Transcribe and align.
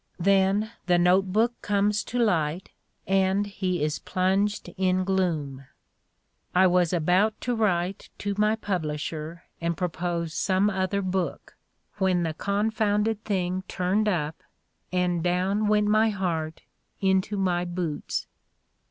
Then 0.17 0.71
the 0.87 0.97
note 0.97 1.31
book 1.31 1.61
comes 1.61 2.03
to 2.05 2.17
light, 2.17 2.71
and 3.05 3.45
he 3.45 3.83
is 3.83 3.99
plunged 3.99 4.69
in 4.75 5.03
gloom: 5.03 5.65
"I 6.55 6.65
was 6.65 6.91
about 6.91 7.39
to 7.41 7.53
write 7.53 8.09
to 8.17 8.33
my 8.35 8.55
publisher 8.55 9.43
and 9.61 9.77
propose 9.77 10.33
some 10.33 10.71
other 10.71 11.03
book, 11.03 11.55
when 11.99 12.23
the 12.23 12.33
con 12.33 12.71
lyo 12.71 12.71
The 12.71 12.71
Ordeal 12.71 12.71
of 12.71 12.77
Mark 12.77 12.77
Twain 12.77 12.87
founded 12.87 13.23
thing 13.25 13.63
turned 13.67 14.07
up, 14.09 14.41
and 14.91 15.21
down 15.23 15.67
went 15.67 15.85
my 15.87 16.09
heart 16.09 16.63
into 16.99 17.37
my 17.37 17.63
boots." 17.63 18.25